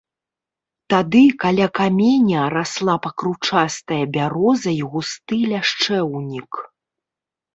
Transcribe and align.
Тады 0.93 1.19
каля 1.43 1.67
каменя 1.79 2.45
расла 2.55 2.95
пакручастая 3.03 3.99
бяроза 4.17 4.71
і 4.77 4.81
густы 4.93 5.37
ляшчэўнік. 5.51 6.51